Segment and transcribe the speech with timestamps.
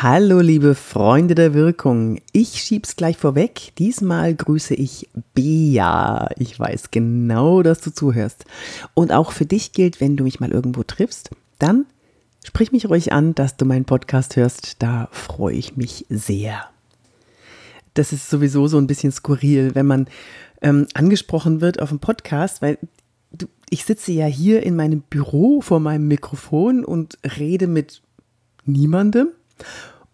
[0.00, 3.72] Hallo liebe Freunde der Wirkung, ich schieb's gleich vorweg.
[3.78, 6.28] Diesmal grüße ich Bea.
[6.36, 8.44] Ich weiß genau, dass du zuhörst.
[8.94, 11.84] Und auch für dich gilt, wenn du mich mal irgendwo triffst, dann
[12.44, 14.80] sprich mich ruhig an, dass du meinen Podcast hörst.
[14.80, 16.66] Da freue ich mich sehr.
[17.94, 20.06] Das ist sowieso so ein bisschen skurril, wenn man
[20.62, 22.78] ähm, angesprochen wird auf dem Podcast, weil
[23.32, 28.00] du, ich sitze ja hier in meinem Büro vor meinem Mikrofon und rede mit
[28.64, 29.30] niemandem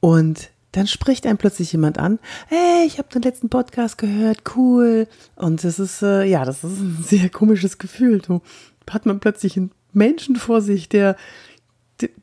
[0.00, 5.06] und dann spricht einem plötzlich jemand an, hey, ich habe den letzten Podcast gehört, cool.
[5.36, 8.22] Und das ist, äh, ja, das ist ein sehr komisches Gefühl.
[8.24, 8.42] So
[8.90, 11.16] hat man plötzlich einen Menschen vor sich, der,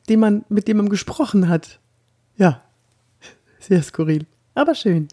[0.08, 1.80] den man, mit dem man gesprochen hat.
[2.36, 2.62] Ja,
[3.58, 5.08] sehr skurril, aber schön.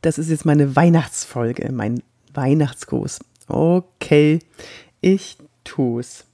[0.00, 2.02] Das ist jetzt meine Weihnachtsfolge, mein
[2.32, 3.20] Weihnachtsgruß.
[3.48, 4.38] Okay,
[5.00, 6.24] ich tu's.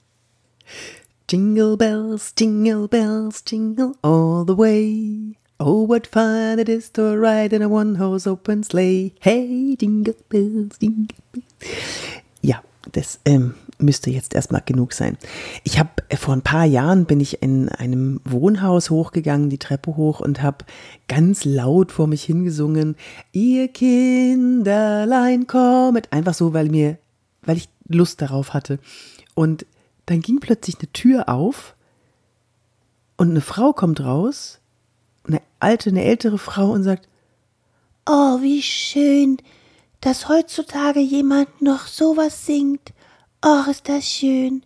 [1.30, 5.36] Jingle bells, jingle bells, jingle all the way.
[5.60, 9.12] Oh, what fun it is to ride in a one-horse open sleigh.
[9.20, 11.44] Hey, jingle bells, jingle bells.
[12.40, 12.62] Ja,
[12.92, 15.18] das ähm, müsste jetzt erstmal genug sein.
[15.64, 19.98] Ich habe äh, vor ein paar Jahren bin ich in einem Wohnhaus hochgegangen, die Treppe
[19.98, 20.64] hoch und habe
[21.08, 22.96] ganz laut vor mich hingesungen,
[23.32, 26.96] ihr Kinderlein kommet, einfach so, weil mir,
[27.42, 28.78] weil ich Lust darauf hatte.
[29.34, 29.66] Und
[30.10, 31.74] dann ging plötzlich eine Tür auf
[33.16, 34.60] und eine Frau kommt raus,
[35.26, 37.08] eine alte, eine ältere Frau und sagt,
[38.06, 39.36] Oh, wie schön,
[40.00, 42.94] dass heutzutage jemand noch sowas singt.
[43.44, 44.62] Oh, ist das schön.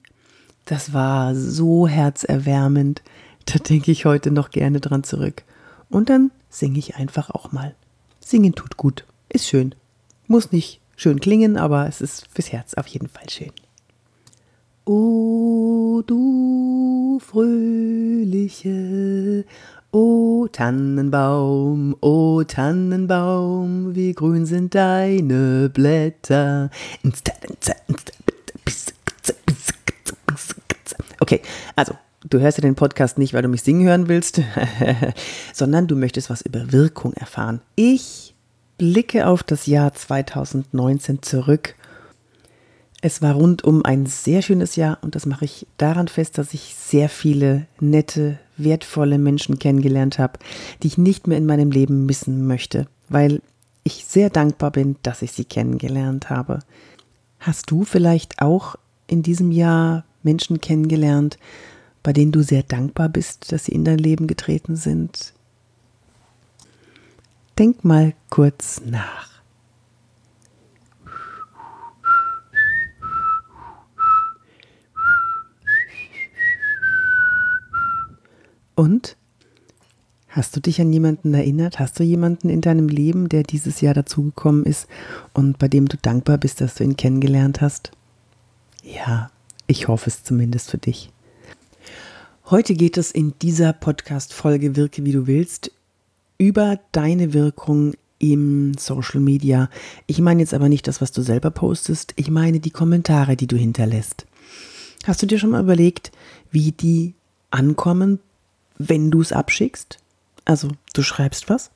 [0.64, 3.02] Das war so herzerwärmend.
[3.46, 5.42] Da denke ich heute noch gerne dran zurück.
[5.90, 7.74] Und dann singe ich einfach auch mal.
[8.20, 9.04] Singen tut gut.
[9.28, 9.74] Ist schön.
[10.28, 13.50] Muss nicht schön klingen, aber es ist fürs Herz auf jeden Fall schön.
[14.84, 18.74] O du fröhliche,
[19.92, 26.68] o Tannenbaum, o Tannenbaum, wie grün sind deine Blätter.
[31.20, 31.42] Okay,
[31.76, 31.94] also
[32.28, 34.40] du hörst ja den Podcast nicht, weil du mich singen hören willst,
[35.52, 37.60] sondern du möchtest was über Wirkung erfahren.
[37.76, 38.34] Ich
[38.78, 41.76] blicke auf das Jahr 2019 zurück
[43.04, 46.76] es war rundum ein sehr schönes Jahr und das mache ich daran fest, dass ich
[46.78, 50.38] sehr viele nette, wertvolle Menschen kennengelernt habe,
[50.82, 53.42] die ich nicht mehr in meinem Leben missen möchte, weil
[53.82, 56.60] ich sehr dankbar bin, dass ich sie kennengelernt habe.
[57.40, 58.76] Hast du vielleicht auch
[59.08, 61.38] in diesem Jahr Menschen kennengelernt,
[62.04, 65.34] bei denen du sehr dankbar bist, dass sie in dein Leben getreten sind?
[67.58, 69.31] Denk mal kurz nach.
[78.74, 79.16] Und?
[80.28, 81.78] Hast du dich an jemanden erinnert?
[81.78, 84.86] Hast du jemanden in deinem Leben, der dieses Jahr dazugekommen ist
[85.34, 87.90] und bei dem du dankbar bist, dass du ihn kennengelernt hast?
[88.82, 89.30] Ja,
[89.66, 91.10] ich hoffe es zumindest für dich.
[92.46, 95.70] Heute geht es in dieser Podcast-Folge Wirke wie du willst
[96.38, 99.68] über deine Wirkung im Social Media.
[100.06, 103.46] Ich meine jetzt aber nicht das, was du selber postest, ich meine die Kommentare, die
[103.46, 104.26] du hinterlässt.
[105.04, 106.10] Hast du dir schon mal überlegt,
[106.50, 107.14] wie die
[107.50, 108.18] ankommen
[108.88, 109.98] wenn du es abschickst.
[110.44, 111.70] Also du schreibst was,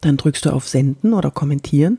[0.00, 1.98] dann drückst du auf Senden oder Kommentieren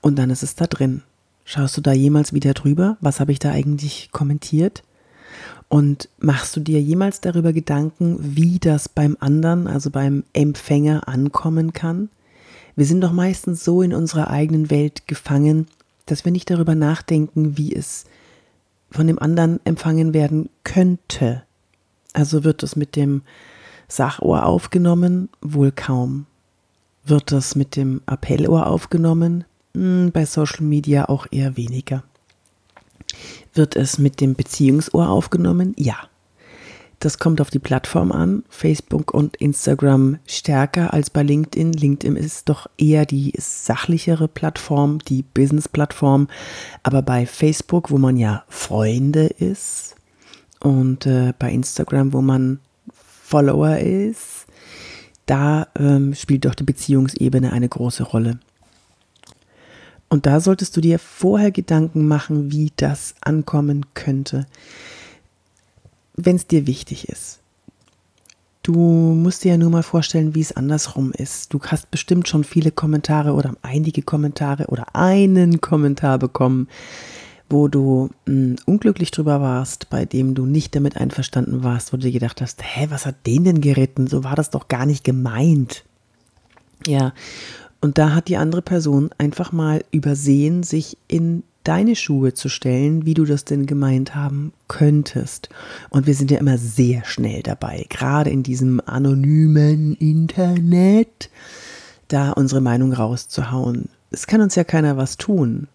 [0.00, 1.02] und dann ist es da drin.
[1.44, 2.96] Schaust du da jemals wieder drüber?
[3.00, 4.82] Was habe ich da eigentlich kommentiert?
[5.68, 11.72] Und machst du dir jemals darüber Gedanken, wie das beim anderen, also beim Empfänger, ankommen
[11.72, 12.08] kann?
[12.74, 15.66] Wir sind doch meistens so in unserer eigenen Welt gefangen,
[16.04, 18.04] dass wir nicht darüber nachdenken, wie es
[18.90, 21.42] von dem anderen empfangen werden könnte.
[22.16, 23.20] Also wird es mit dem
[23.88, 25.28] Sachohr aufgenommen?
[25.42, 26.24] Wohl kaum.
[27.04, 29.44] Wird das mit dem Appellohr aufgenommen?
[29.74, 32.04] Hm, bei Social Media auch eher weniger.
[33.52, 35.74] Wird es mit dem Beziehungsohr aufgenommen?
[35.76, 35.96] Ja.
[37.00, 38.44] Das kommt auf die Plattform an.
[38.48, 41.74] Facebook und Instagram stärker als bei LinkedIn.
[41.74, 46.28] LinkedIn ist doch eher die sachlichere Plattform, die Business-Plattform.
[46.82, 49.96] Aber bei Facebook, wo man ja Freunde ist,
[50.60, 52.60] und äh, bei Instagram, wo man
[52.92, 54.46] Follower ist,
[55.26, 58.38] da ähm, spielt doch die Beziehungsebene eine große Rolle.
[60.08, 64.46] Und da solltest du dir vorher Gedanken machen, wie das ankommen könnte,
[66.14, 67.40] wenn es dir wichtig ist.
[68.62, 71.52] Du musst dir ja nur mal vorstellen, wie es andersrum ist.
[71.52, 76.68] Du hast bestimmt schon viele Kommentare oder einige Kommentare oder einen Kommentar bekommen,
[77.48, 81.96] wo du mh, hm, unglücklich drüber warst, bei dem du nicht damit einverstanden warst, wo
[81.96, 84.06] du dir gedacht hast, hä, was hat den denn geritten?
[84.06, 85.84] So war das doch gar nicht gemeint.
[86.86, 87.12] Ja,
[87.80, 93.06] und da hat die andere Person einfach mal übersehen, sich in deine Schuhe zu stellen,
[93.06, 95.48] wie du das denn gemeint haben könntest.
[95.90, 101.28] Und wir sind ja immer sehr schnell dabei, gerade in diesem anonymen Internet,
[102.08, 103.88] da unsere Meinung rauszuhauen.
[104.10, 105.66] Es kann uns ja keiner was tun.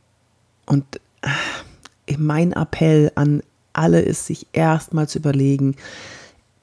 [0.65, 0.85] Und
[2.17, 3.41] mein Appell an
[3.73, 5.75] alle ist, sich erstmal zu überlegen,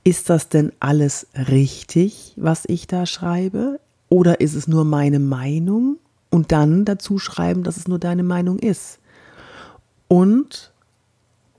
[0.05, 3.81] ist das denn alles richtig, was ich da schreibe?
[4.09, 5.99] Oder ist es nur meine Meinung?
[6.31, 8.99] Und dann dazu schreiben, dass es nur deine Meinung ist.
[10.09, 10.73] Und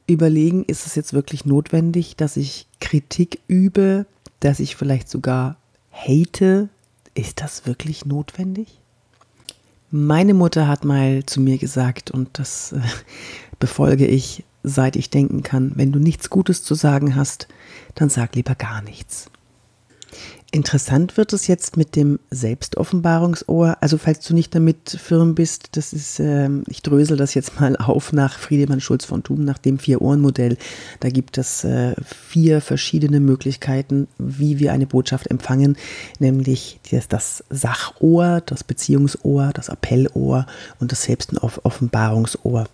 [0.08, 4.06] überlegen, ist es jetzt wirklich notwendig, dass ich Kritik übe,
[4.40, 5.58] dass ich vielleicht sogar
[5.92, 6.70] hate?
[7.14, 8.79] Ist das wirklich notwendig?
[9.92, 12.82] Meine Mutter hat mal zu mir gesagt, und das äh,
[13.60, 17.48] befolge ich, seit ich denken kann, wenn du nichts Gutes zu sagen hast,
[17.96, 19.32] dann sag lieber gar nichts.
[20.52, 23.78] Interessant wird es jetzt mit dem Selbstoffenbarungsohr.
[23.82, 27.76] Also falls du nicht damit firm bist, das ist, äh, ich drösel das jetzt mal
[27.78, 30.58] auf nach Friedemann Schulz von Thum, nach dem Vier-Ohren-Modell.
[31.02, 35.78] Da gibt es äh, vier verschiedene Möglichkeiten, wie wir eine Botschaft empfangen,
[36.18, 40.48] nämlich das, das Sachohr, das Beziehungsohr, das Appellohr
[40.80, 42.68] und das Selbstoffenbarungsohr.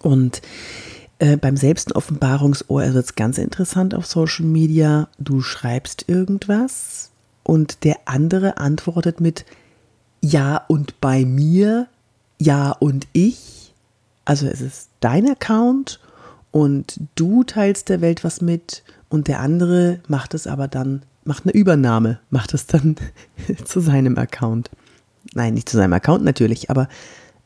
[0.00, 0.42] Und
[1.22, 5.06] äh, beim Selbstoffenbarungsohr wird es ganz interessant auf Social Media.
[5.20, 7.10] Du schreibst irgendwas
[7.44, 9.44] und der andere antwortet mit
[10.20, 11.86] Ja und bei mir,
[12.40, 13.72] Ja und ich.
[14.24, 16.00] Also es ist dein Account
[16.50, 21.44] und du teilst der Welt was mit und der andere macht es aber dann, macht
[21.44, 22.96] eine Übernahme, macht es dann
[23.64, 24.70] zu seinem Account.
[25.34, 26.88] Nein, nicht zu seinem Account natürlich, aber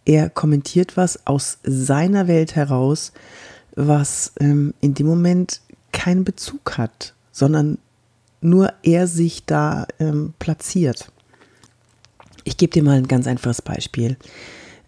[0.07, 3.13] er kommentiert was aus seiner Welt heraus
[3.77, 5.61] was ähm, in dem Moment
[5.93, 7.79] keinen Bezug hat, sondern
[8.41, 11.11] nur er sich da ähm, platziert.
[12.45, 14.17] Ich gebe dir mal ein ganz einfaches Beispiel.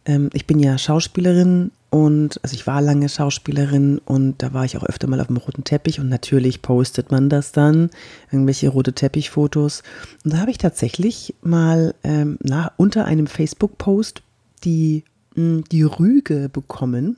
[0.05, 4.77] Ähm, ich bin ja Schauspielerin und also ich war lange Schauspielerin und da war ich
[4.77, 7.91] auch öfter mal auf dem roten Teppich und natürlich postet man das dann,
[8.31, 9.83] irgendwelche rote Teppichfotos.
[10.25, 14.23] Und da habe ich tatsächlich mal ähm, nach, unter einem Facebook-Post
[14.65, 17.17] die, mh, die Rüge bekommen,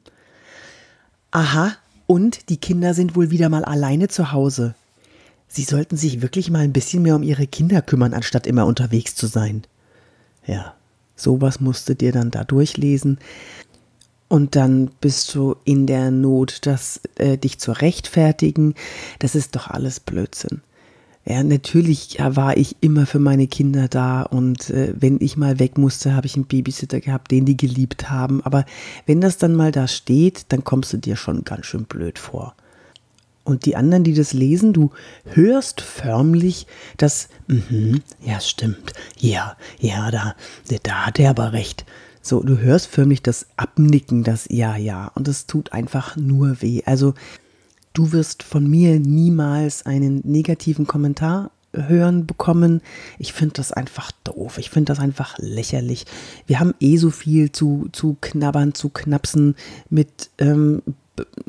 [1.30, 4.74] Aha, und die Kinder sind wohl wieder mal alleine zu Hause.
[5.46, 9.14] Sie sollten sich wirklich mal ein bisschen mehr um ihre Kinder kümmern, anstatt immer unterwegs
[9.14, 9.62] zu sein.
[10.46, 10.74] Ja,
[11.16, 13.18] sowas musst du dir dann da durchlesen.
[14.28, 18.74] Und dann bist du in der Not, das äh, dich zu rechtfertigen.
[19.18, 20.62] Das ist doch alles Blödsinn.
[21.30, 25.78] Ja, natürlich war ich immer für meine Kinder da und äh, wenn ich mal weg
[25.78, 28.42] musste, habe ich einen Babysitter gehabt, den die geliebt haben.
[28.42, 28.64] Aber
[29.06, 32.56] wenn das dann mal da steht, dann kommst du dir schon ganz schön blöd vor.
[33.44, 34.90] Und die anderen, die das lesen, du
[35.24, 36.66] hörst förmlich
[36.96, 40.34] das, mhm, ja, stimmt, ja, ja, da,
[40.82, 41.84] da hat er aber recht.
[42.22, 46.82] So, du hörst förmlich das Abnicken, das Ja, ja, und es tut einfach nur weh.
[46.86, 47.14] Also,
[47.92, 52.82] Du wirst von mir niemals einen negativen Kommentar hören bekommen.
[53.18, 54.58] Ich finde das einfach doof.
[54.58, 56.06] Ich finde das einfach lächerlich.
[56.46, 59.54] Wir haben eh so viel zu, zu knabbern, zu knapsen
[59.88, 60.82] mit ähm,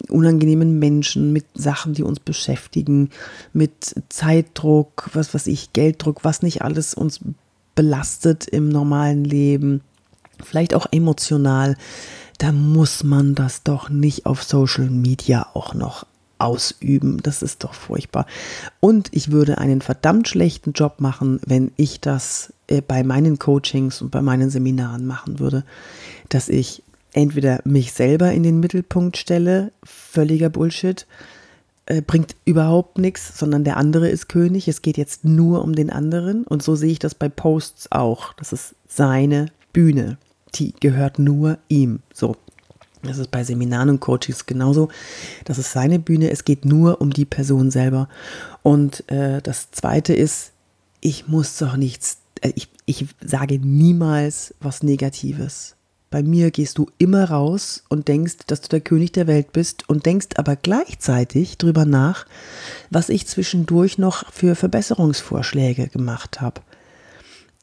[0.10, 3.10] unangenehmen Menschen, mit Sachen, die uns beschäftigen,
[3.54, 7.20] mit Zeitdruck, was weiß ich, Gelddruck, was nicht alles uns
[7.76, 9.82] belastet im normalen Leben.
[10.44, 11.78] Vielleicht auch emotional.
[12.38, 16.06] Da muss man das doch nicht auf Social Media auch noch
[16.42, 17.20] ausüben.
[17.24, 18.26] Das ist doch furchtbar.
[18.80, 24.02] Und ich würde einen verdammt schlechten Job machen, wenn ich das äh, bei meinen Coachings
[24.02, 25.64] und bei meinen Seminaren machen würde,
[26.30, 26.84] dass ich
[27.14, 31.06] entweder mich selber in den Mittelpunkt stelle, völliger Bullshit,
[31.86, 34.68] äh, bringt überhaupt nichts, sondern der andere ist König.
[34.68, 36.46] Es geht jetzt nur um den anderen.
[36.46, 38.34] Und so sehe ich das bei Posts auch.
[38.34, 40.18] Das ist seine Bühne.
[40.56, 42.00] Die gehört nur ihm.
[42.14, 42.36] So,
[43.04, 44.90] das ist bei Seminaren und Coachings genauso.
[45.46, 46.30] Das ist seine Bühne.
[46.30, 48.08] Es geht nur um die Person selber.
[48.64, 50.52] Und äh, das Zweite ist,
[51.00, 55.76] ich muss doch nichts, äh, ich, ich sage niemals was Negatives.
[56.12, 59.88] Bei mir gehst du immer raus und denkst, dass du der König der Welt bist
[59.88, 62.26] und denkst aber gleichzeitig drüber nach,
[62.90, 66.62] was ich zwischendurch noch für Verbesserungsvorschläge gemacht habe.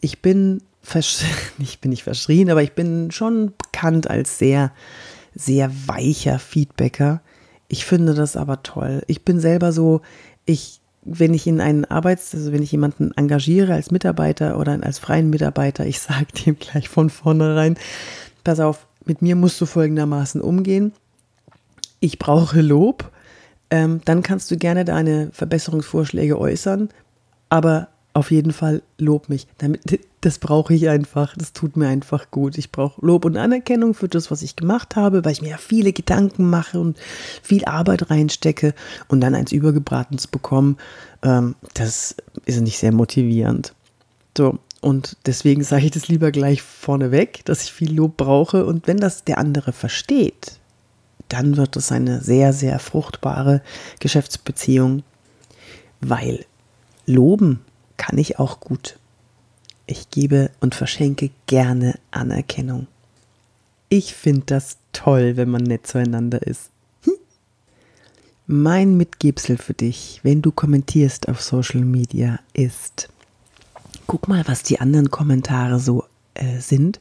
[0.01, 0.63] Ich bin,
[1.59, 4.73] ich bin nicht verschrien, aber ich bin schon bekannt als sehr
[5.39, 7.23] sehr weicher Feedbacker.
[7.69, 9.03] Ich finde das aber toll.
[9.07, 10.03] Ich bin selber so,
[10.45, 14.99] ich, wenn ich in einen Arbeits-, also wenn ich jemanden engagiere als Mitarbeiter oder als
[14.99, 17.77] freien Mitarbeiter, ich sage dem gleich von vornherein,
[18.45, 20.93] pass auf, mit mir musst du folgendermaßen umgehen.
[22.01, 23.11] Ich brauche Lob.
[23.71, 26.89] Ähm, dann kannst du gerne deine Verbesserungsvorschläge äußern,
[27.51, 29.47] aber auf jeden Fall lob mich.
[29.59, 31.35] Damit, das brauche ich einfach.
[31.37, 32.59] Das tut mir einfach gut.
[32.59, 35.59] Ich brauche Lob und Anerkennung für das, was ich gemacht habe, weil ich mir ja
[35.59, 36.99] viele Gedanken mache und
[37.43, 38.75] viel Arbeit reinstecke
[39.09, 40.77] und dann eins übergebraten zu bekommen,
[41.23, 43.75] ähm, das ist nicht sehr motivierend.
[44.37, 48.65] So, und deswegen sage ich das lieber gleich vorneweg, dass ich viel Lob brauche.
[48.67, 50.59] Und wenn das der andere versteht,
[51.29, 53.63] dann wird es eine sehr, sehr fruchtbare
[54.01, 55.03] Geschäftsbeziehung,
[56.01, 56.45] weil
[57.07, 57.61] Loben
[57.97, 58.99] kann ich auch gut.
[59.91, 62.87] Ich gebe und verschenke gerne Anerkennung.
[63.89, 66.71] Ich finde das toll, wenn man nett zueinander ist.
[67.05, 67.15] Hm?
[68.47, 73.09] Mein Mitgebsel für dich, wenn du kommentierst auf Social Media, ist,
[74.07, 76.05] guck mal, was die anderen Kommentare so
[76.35, 77.01] äh, sind.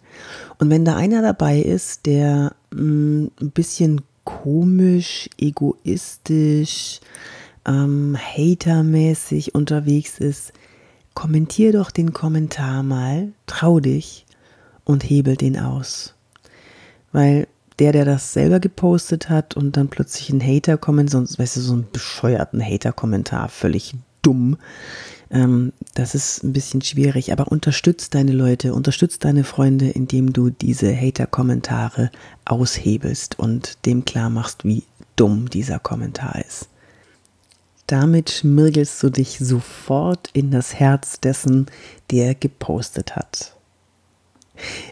[0.57, 7.01] Und wenn da einer dabei ist, der mh, mm, ein bisschen komisch, egoistisch,
[7.65, 10.53] ähm, hatermäßig unterwegs ist,
[11.17, 14.27] kommentier doch den Kommentar mal, trau dich
[14.83, 16.13] und hebel den aus.
[17.11, 17.47] Weil
[17.79, 21.61] der, der das selber gepostet hat und dann plötzlich ein Hater kommt, sonst, weißt du,
[21.61, 24.57] so einen bescheuerten Hater-Kommentar, völlig dumm,
[25.31, 27.31] ähm, das ist ein bisschen schwierig.
[27.31, 32.11] Aber unterstützt deine Leute, unterstützt deine Freunde, indem du diese Hater-Kommentare
[32.45, 34.83] aushebelst und dem klar machst, wie
[35.15, 36.69] dumm dieser Kommentar ist.
[37.87, 41.67] Damit schmirgelst du dich sofort in das Herz dessen,
[42.11, 43.55] der gepostet hat.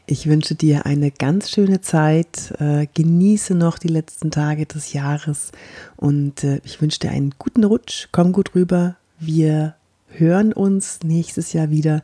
[0.05, 2.53] Ich wünsche dir eine ganz schöne Zeit.
[2.59, 5.51] Äh, genieße noch die letzten Tage des Jahres
[5.97, 8.07] und äh, ich wünsche dir einen guten Rutsch.
[8.11, 8.95] Komm gut rüber.
[9.19, 9.75] Wir
[10.17, 12.01] hören uns nächstes Jahr wieder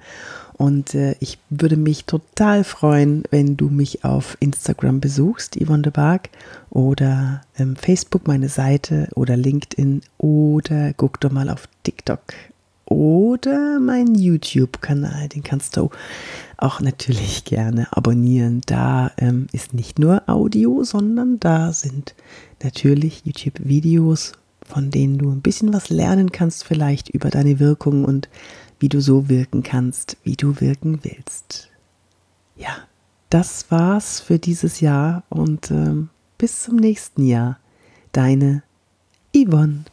[0.53, 5.91] und äh, ich würde mich total freuen, wenn du mich auf Instagram besuchst, Yvonne de
[5.91, 6.29] Barg,
[6.69, 12.21] oder ähm, Facebook meine Seite oder LinkedIn oder guck doch mal auf TikTok
[12.85, 15.29] oder meinen YouTube-Kanal.
[15.29, 15.89] Den kannst du
[16.57, 18.61] auch natürlich gerne abonnieren.
[18.65, 22.13] Da ähm, ist nicht nur Audio, sondern da sind
[22.61, 24.33] natürlich YouTube-Videos,
[24.71, 28.29] von denen du ein bisschen was lernen kannst, vielleicht über deine Wirkung und
[28.79, 31.69] wie du so wirken kannst, wie du wirken willst.
[32.55, 32.77] Ja,
[33.29, 37.59] das war's für dieses Jahr und ähm, bis zum nächsten Jahr.
[38.13, 38.63] Deine
[39.35, 39.83] Yvonne.